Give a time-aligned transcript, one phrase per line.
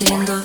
[0.00, 0.42] lindo.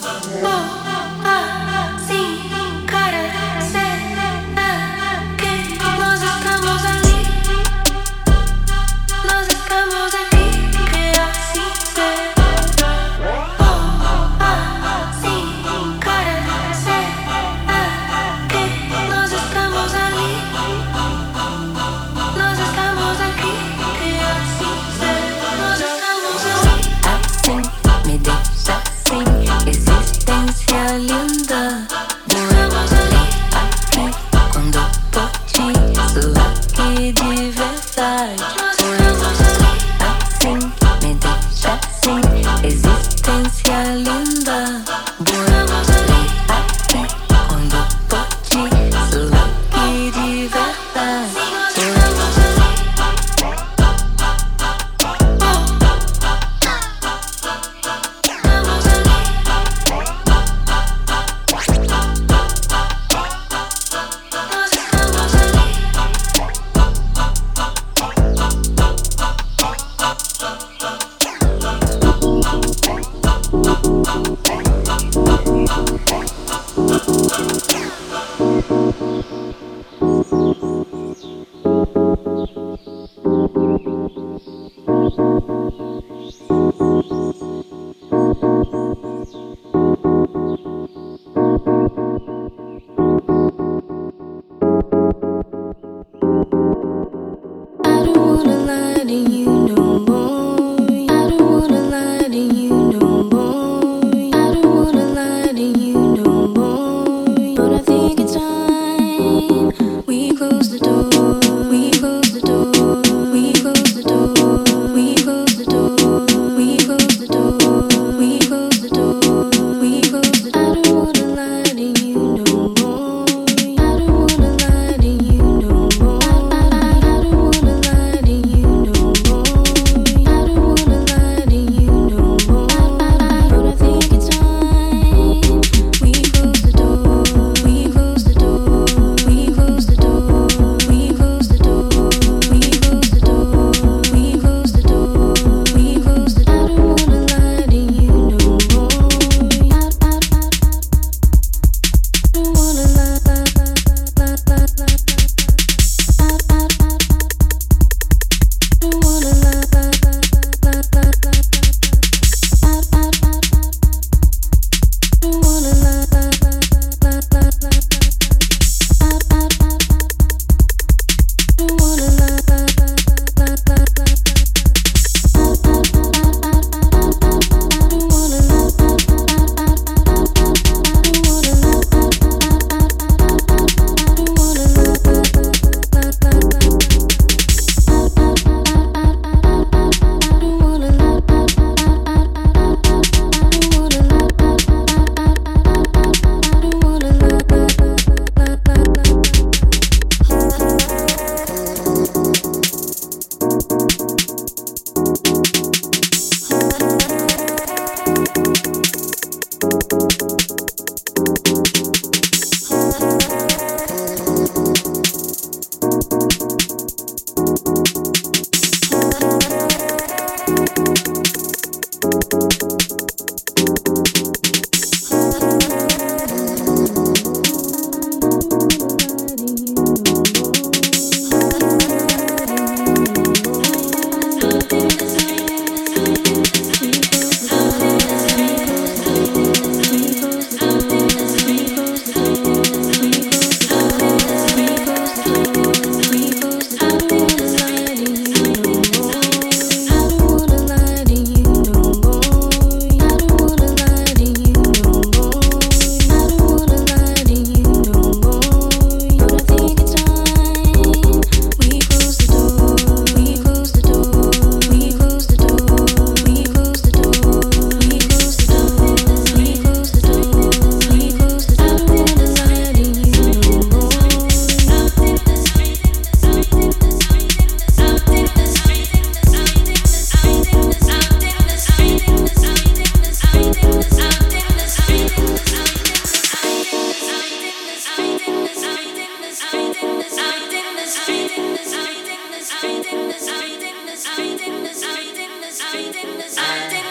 [292.87, 296.86] I did this, I did this, I did this, I did I did this,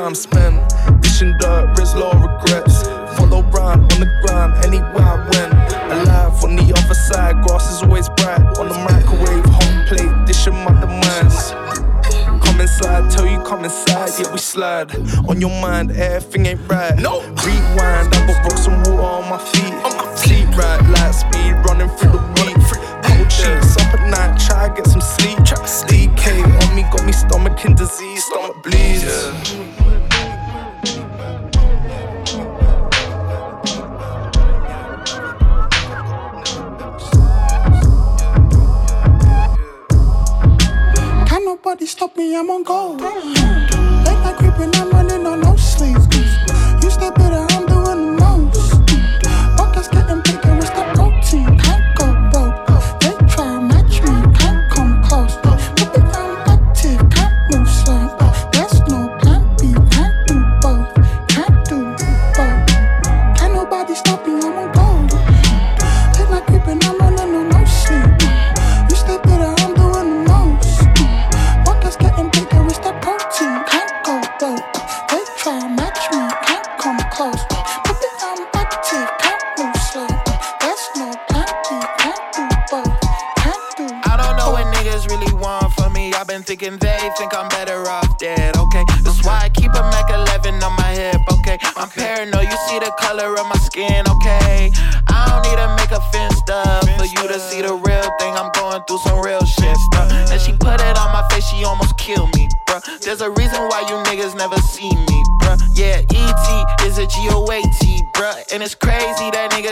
[0.06, 0.45] Time spent,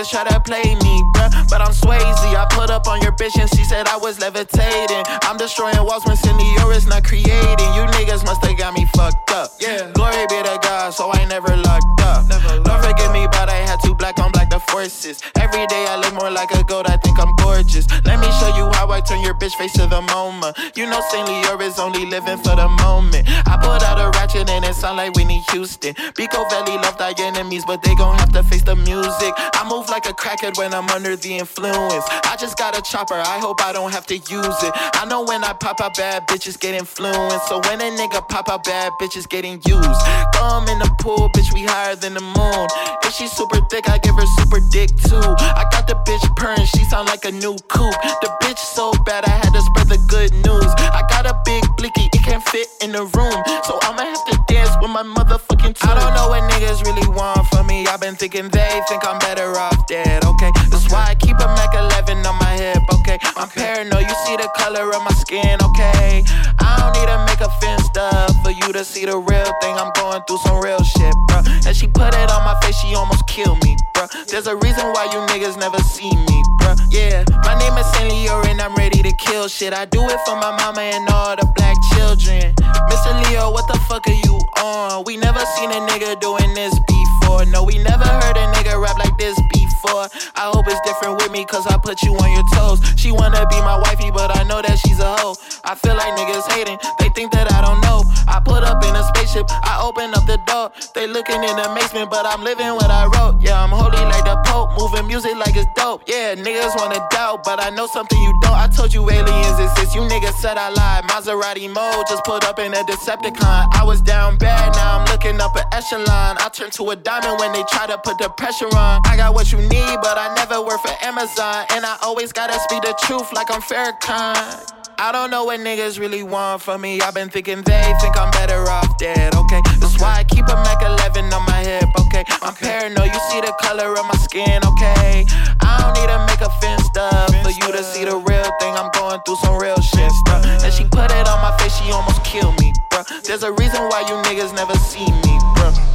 [0.04, 1.50] niggas try to play me, bruh.
[1.50, 5.04] But I'm Swayze, I put up on your bitch and she said I was levitating.
[5.24, 7.70] I'm destroying walls when Cindy is not creating.
[7.76, 9.52] You niggas must have got me fucked up.
[9.60, 9.92] Yeah.
[9.94, 12.28] Glory be to God, so I never locked up.
[12.64, 14.33] Don't forgive me, but I had to black on
[14.74, 15.22] forces.
[15.38, 17.86] Every day I look more like a goat, I think I'm gorgeous.
[18.06, 20.58] Let me show you how I turn your bitch face to the moment.
[20.76, 21.28] You know St.
[21.30, 23.30] Leo is only living for the moment.
[23.46, 25.94] I put out a ratchet and it sound like Whitney Houston.
[26.18, 29.34] Pico Valley love thy enemies, but they gon' have to face the music.
[29.38, 32.06] I move like a crackhead when I'm under the influence.
[32.26, 34.74] I just got a chopper, I hope I don't have to use it.
[34.98, 37.48] I know when I pop out bad bitches get influenced.
[37.48, 40.02] So when a nigga pop out bad bitches getting used.
[40.34, 42.68] Thumb in the pool, bitch, we higher than the moon.
[43.04, 45.20] If she super thick, I give her super dick too.
[45.20, 47.96] I got the bitch purring, she sound like a new coupe.
[48.22, 50.72] The bitch so bad, I had to spread the good news.
[50.94, 53.40] I got a big blicky, it can't fit in the room.
[53.64, 55.90] So I'ma have to dance with my motherfucking tune.
[55.90, 57.88] I don't know what niggas really want from me.
[57.88, 60.52] I've been thinking they think I'm better off dead, okay?
[60.70, 63.20] That's why I keep a Mac 11 on my hip, okay?
[63.36, 66.24] I'm paranoid, you see the color of my skin, okay?
[66.60, 69.76] I don't need to make a fence stuff for you to see the real thing.
[69.76, 71.46] I'm going through some real shit, bruh.
[71.66, 73.76] And she put it on my face, she almost killed me,
[74.08, 74.28] bruh.
[74.28, 76.78] There's a reason why you niggas never see me, bruh.
[76.92, 79.74] Yeah, my name is Saint Leo and I'm ready to kill shit.
[79.74, 82.54] I do it for my mama and all the black children.
[82.90, 83.30] Mr.
[83.30, 85.04] Leo, what the fuck are you on?
[85.06, 87.46] We never seen a nigga doing this before.
[87.46, 89.53] No, we never heard a nigga rap like this before.
[89.86, 92.80] I hope it's different with me, cause I put you on your toes.
[92.96, 95.36] She wanna be my wifey, but I know that she's a hoe.
[95.66, 98.04] I feel like niggas hating, they think that I don't know.
[98.28, 100.72] I put up in a spaceship, I open up the door.
[100.96, 103.42] They looking in amazement, but I'm living what I wrote.
[103.42, 106.04] Yeah, I'm holy like the Pope, moving music like it's dope.
[106.08, 108.56] Yeah, niggas wanna doubt, but I know something you don't.
[108.56, 111.04] I told you aliens exist, you niggas said I lied.
[111.12, 113.68] Maserati mode, just put up in a Decepticon.
[113.74, 116.38] I was down bad, now I'm looking up an echelon.
[116.40, 119.02] I turn to a diamond when they try to put the pressure on.
[119.06, 121.66] I got what you need, but I never work for Amazon.
[121.72, 124.84] And I always gotta speak the truth like I'm Farrakhan.
[125.00, 127.02] I don't know what niggas really want from me.
[127.02, 129.62] I've been thinking they think I'm better off dead, okay?
[129.80, 132.24] That's why I keep a Mac 11 on my hip, okay?
[132.42, 135.26] I'm paranoid, you see the color of my skin, okay?
[135.60, 138.74] I don't need to make a fence up for you to see the real thing.
[138.76, 140.46] I'm going through some real shit, bruh.
[140.64, 143.06] And she put it on my face, she almost killed me, bruh.
[143.24, 145.93] There's a reason why you niggas never see me, bruh.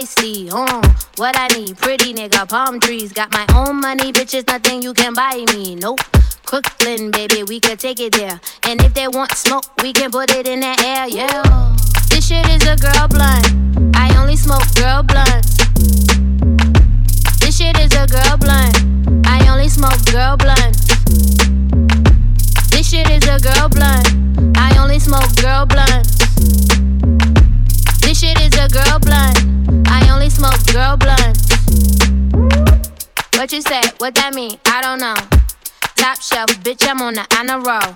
[0.00, 3.12] What I need, pretty nigga, palm trees.
[3.12, 5.74] Got my own money, bitches, nothing you can buy me.
[5.74, 6.00] Nope.
[6.46, 8.40] Crooklyn, baby, we can take it there.
[8.62, 11.76] And if they want smoke, we can put it in the air, yeah.
[12.08, 13.46] This shit is a girl blunt.
[13.94, 15.58] I only smoke girl blunts.
[17.40, 19.26] This shit is a girl blunt.
[19.26, 20.86] I only smoke girl blunts.
[22.70, 24.56] This shit is a girl blunt.
[24.56, 26.20] I only smoke girl blunts.
[28.20, 29.88] Shit is a girl blunt.
[29.88, 31.48] I only smoke girl blunts.
[33.32, 33.80] What you say?
[33.96, 34.58] What that mean?
[34.66, 35.16] I don't know.
[35.96, 37.94] Top shelf, bitch, I'm on the honor roll.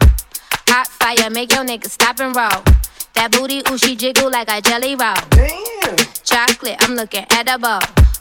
[0.69, 2.65] Hot fire, make your nigga stop and roll.
[3.13, 5.13] That booty, ooh, she jiggle like a jelly roll.
[5.29, 5.97] Damn.
[6.25, 7.81] Chocolate, I'm looking edible.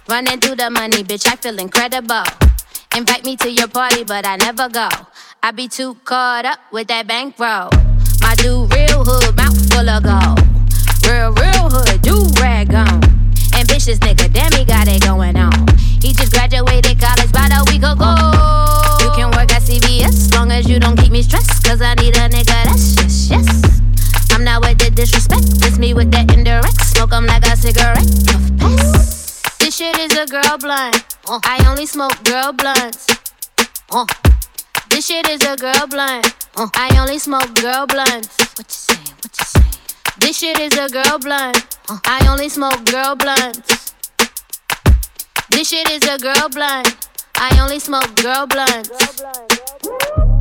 [0.10, 2.26] Running through the money, bitch, I feel incredible.
[2.98, 4.89] Invite me to your party, but I never go.
[5.42, 7.70] I be too caught up with that bankroll.
[8.20, 10.53] My dude, real hood, mouth full of gold.
[11.06, 13.02] Real, real hood, do rag on.
[13.56, 15.54] Ambitious nigga, damn, he got it going on.
[16.02, 18.12] He just graduated college about a week ago.
[19.04, 21.63] You can work at CVS, long as you don't keep me stressed.
[21.63, 23.82] Cause I need a nigga that's yes, yes.
[24.32, 26.82] I'm not with the disrespect, it's me with that indirect.
[26.82, 28.08] Smoke 'em like a cigarette.
[28.28, 29.42] Puff pass.
[29.60, 31.04] This shit is a girl blunt.
[31.28, 33.08] Uh, I only smoke girl blunts.
[33.92, 34.06] Uh.
[34.89, 36.34] This shit is a girl blunt.
[36.56, 38.38] Uh, I only smoke girl blunts.
[38.58, 39.03] What you say?
[40.19, 41.78] This shit is a girl blunt.
[42.06, 43.93] I only smoke girl blunts.
[45.49, 46.95] This shit is a girl blunt.
[47.36, 48.89] I only smoke girl blunts.
[48.89, 49.49] Girl blunt,
[49.82, 50.33] girl blunt.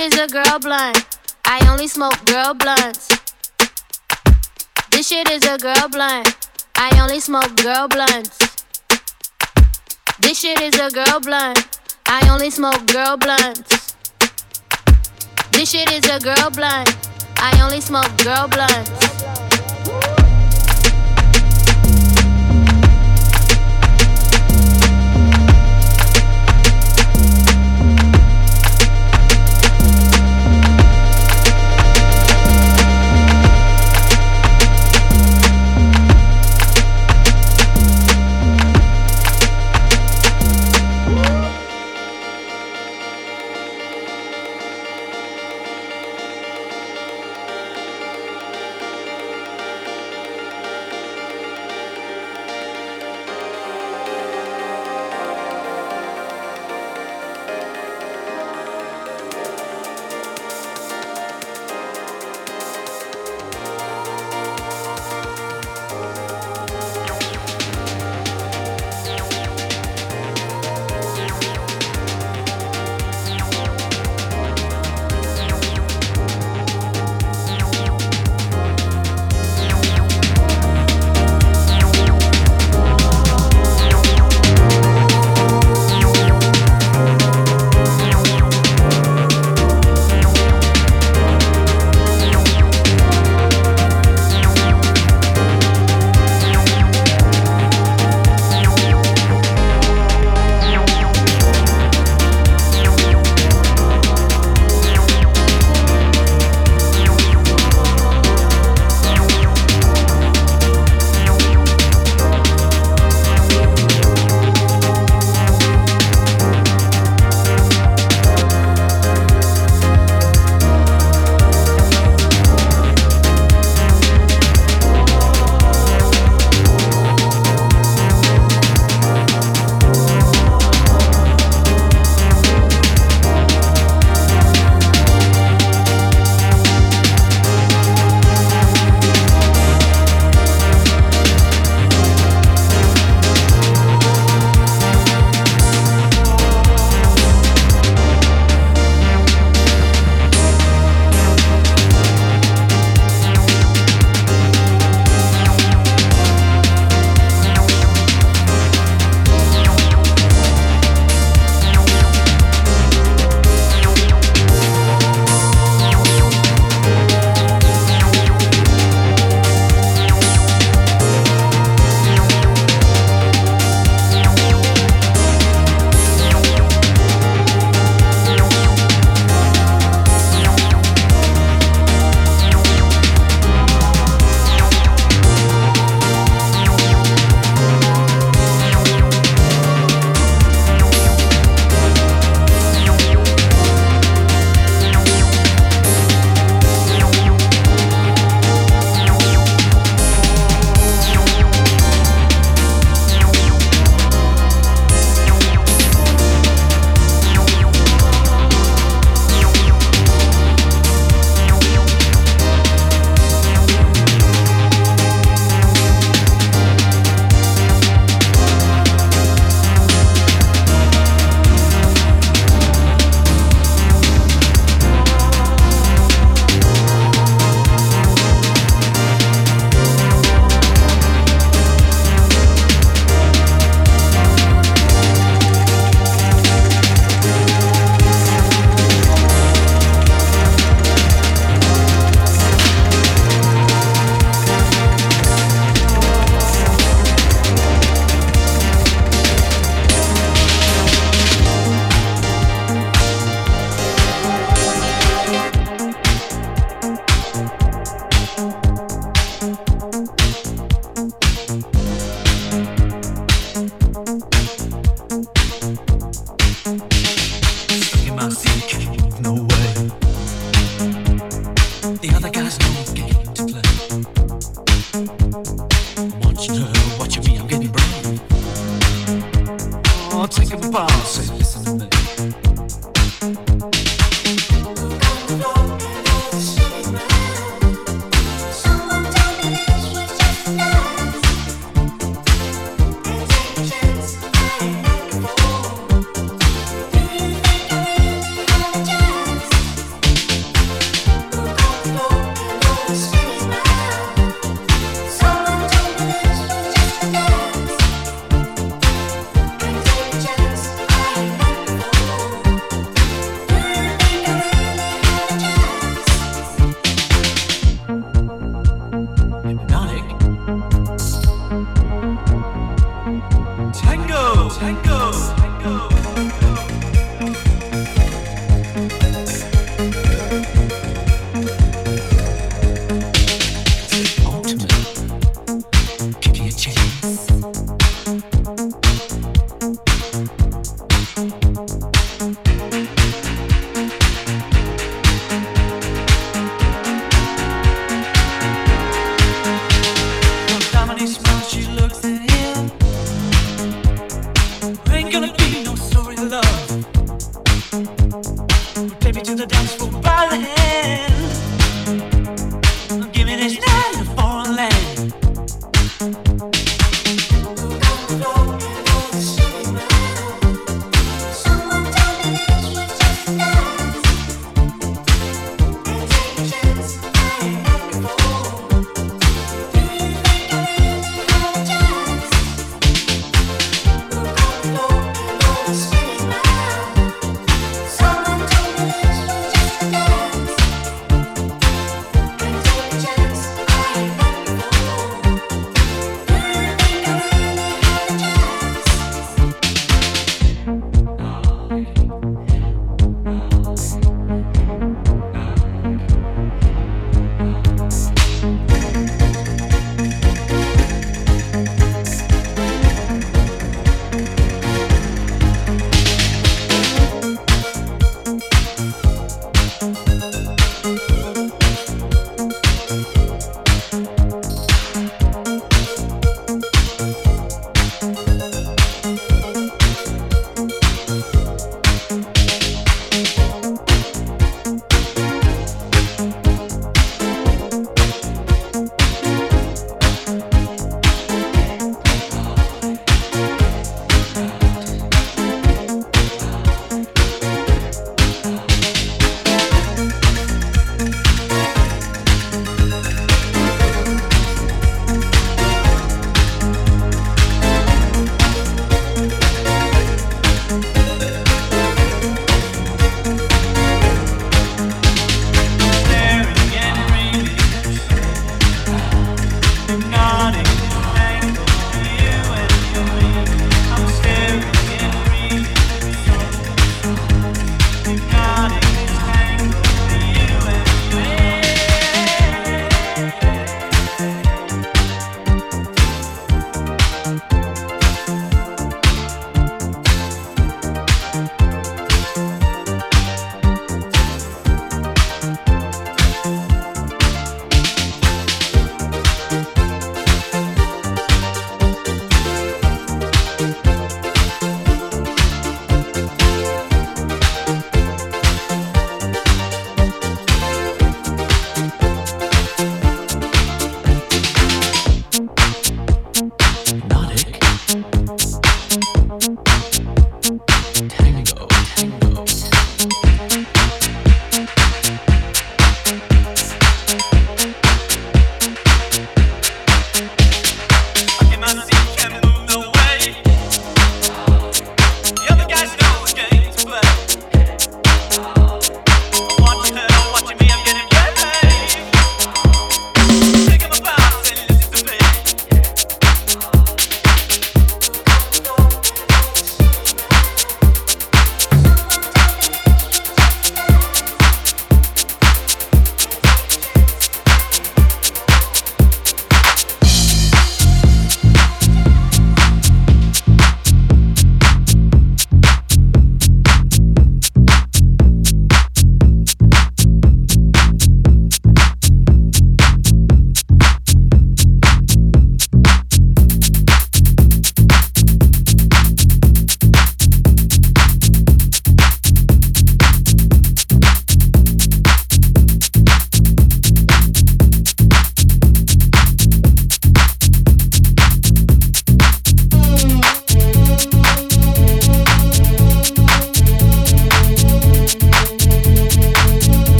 [0.00, 1.18] Shit is a girl blunt.
[1.44, 3.08] I only smoke girl blunts.
[4.90, 6.48] This shit is a girl blunt.
[6.74, 8.38] I only smoke girl blunts.
[10.20, 11.80] This shit is a girl blunt.
[12.06, 13.94] I only smoke girl blunts.
[15.52, 16.96] This shit is a girl blunt.
[17.36, 19.09] I only smoke girl blunts.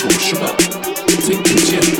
[0.00, 0.46] 说什么？
[1.20, 1.99] 听不见。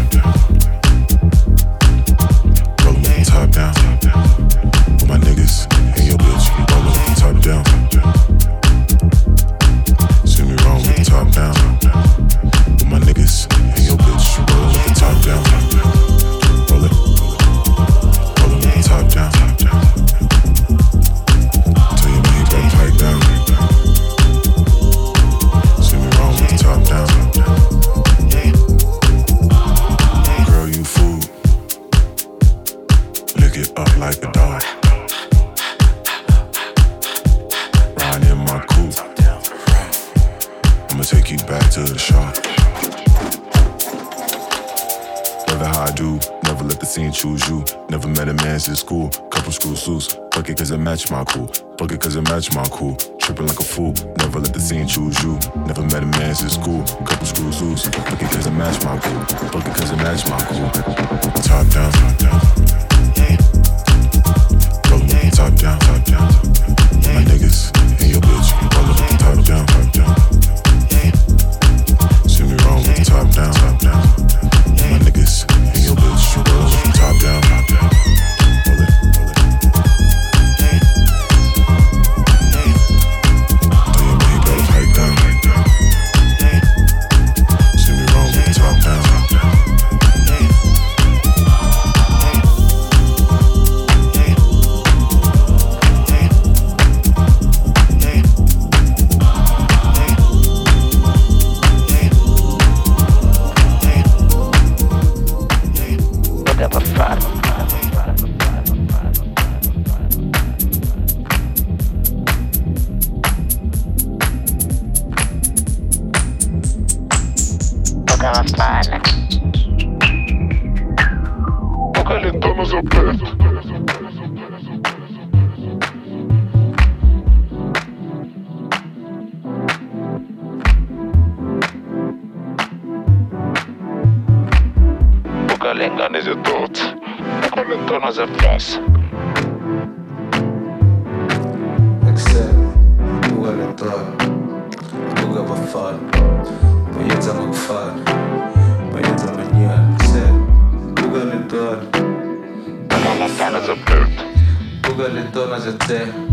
[155.66, 156.25] a te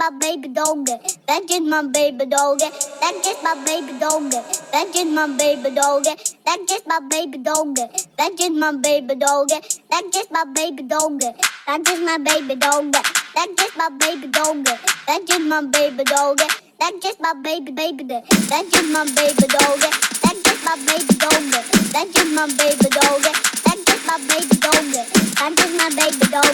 [0.00, 0.86] my baby dog.
[1.26, 2.58] That's just my baby dog.
[2.58, 4.32] That's just my baby dog.
[4.72, 6.04] That's just my baby dog.
[6.46, 7.76] That's just my baby dog.
[8.16, 9.48] That's just my baby dog.
[9.90, 11.20] That's just my baby dog.
[11.20, 12.92] That's just my baby dog.
[13.34, 14.64] That's just my baby dog.
[15.06, 16.38] That's just my baby dog.
[16.80, 18.04] That's just my baby baby.
[18.04, 19.80] That's just my baby dog.
[20.24, 21.44] That's just my baby dog.
[21.92, 23.22] That's just my baby dog.
[23.66, 25.19] That's just my baby dog.
[25.40, 26.44] That is my baby dog.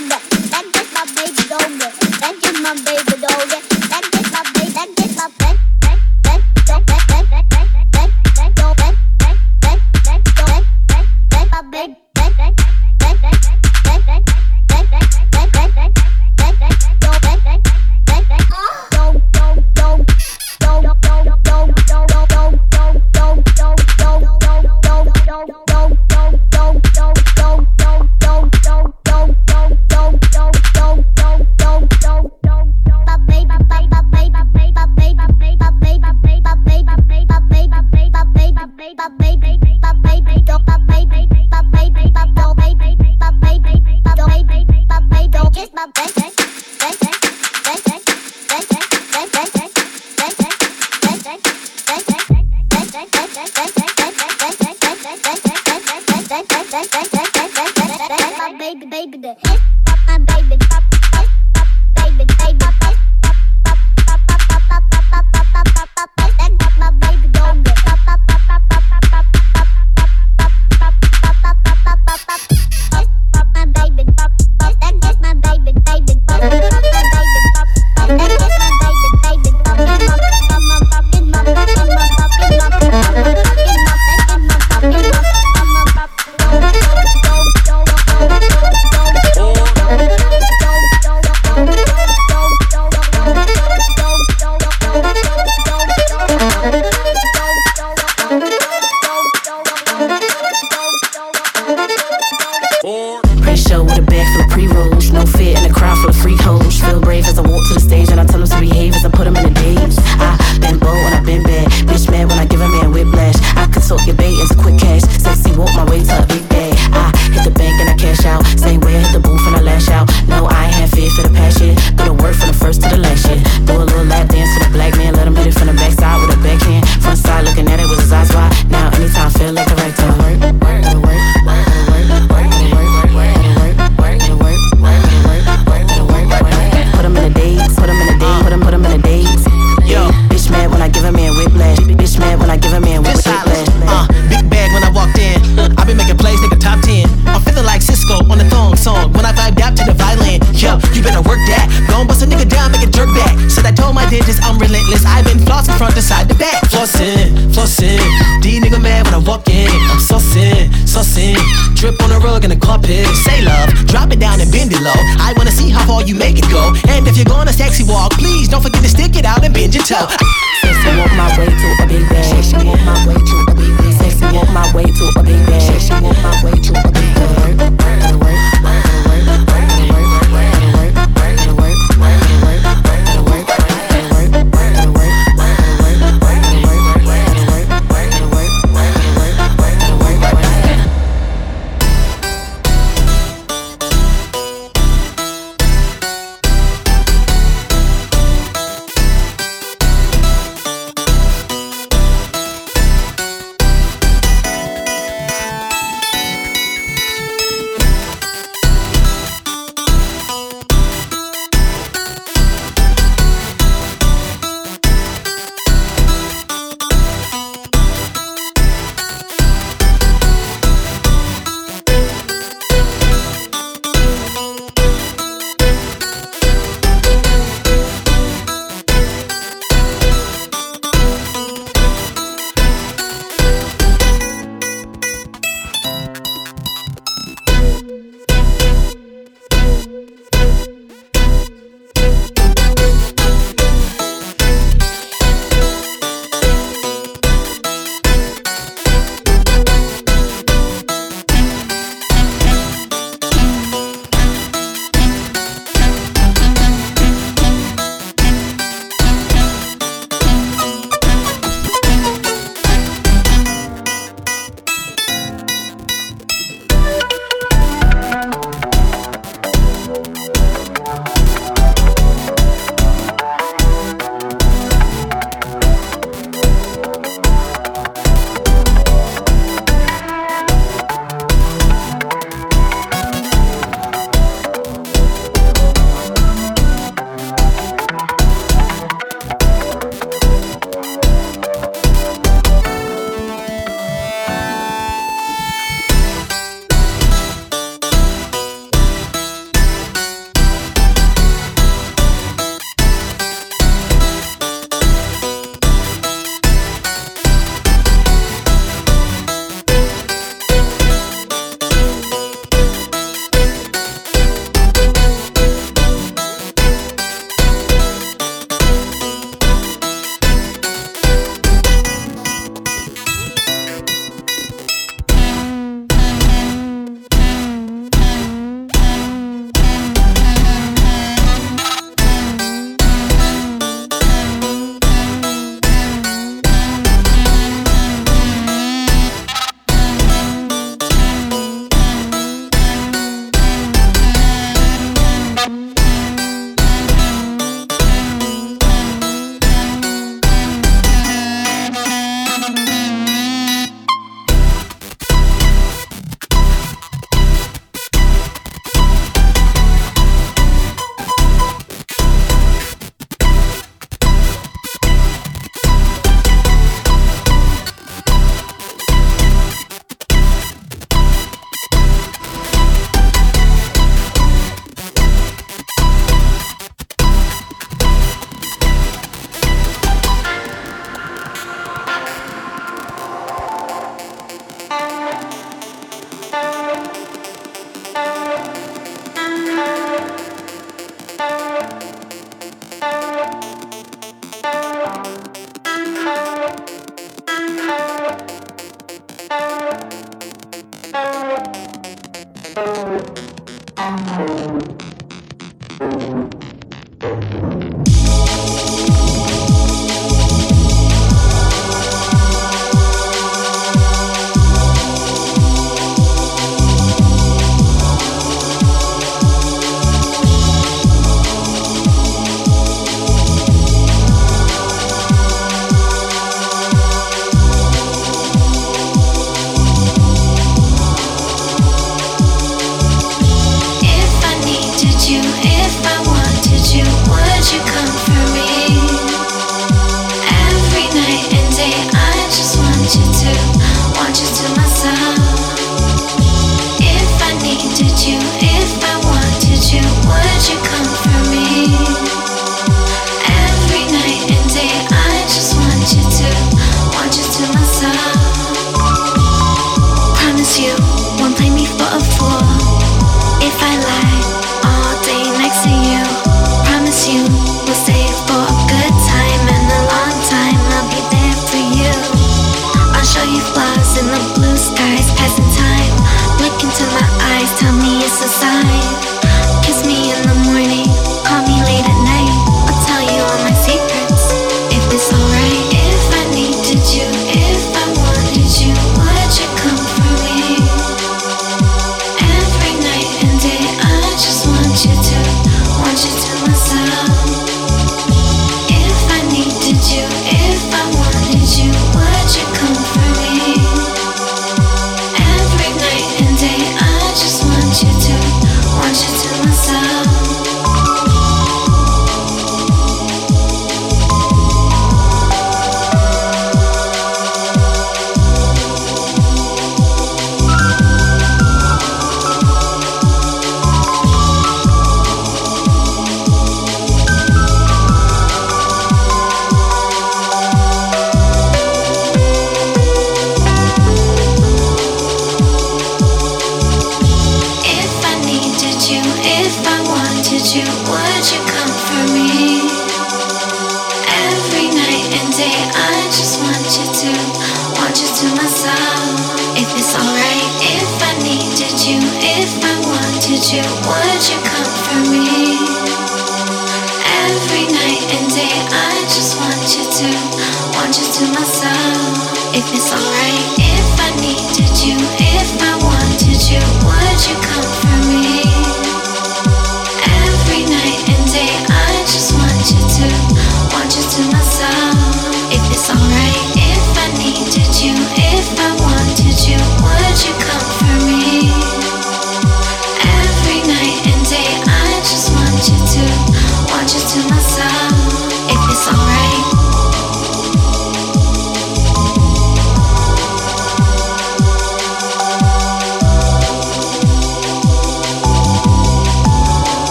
[0.46, 1.74] That is my baby dog.
[2.22, 3.16] That is my baby.
[4.74, 5.15] That is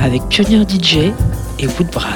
[0.00, 1.12] Avec Pionnier DJ
[1.58, 2.07] et Woodbrass.